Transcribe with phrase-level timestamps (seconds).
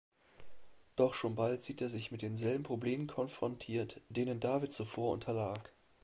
[0.95, 5.71] Doch schon bald sieht er sich mit denselben Problemen konfrontiert, denen David zuvor unterlag.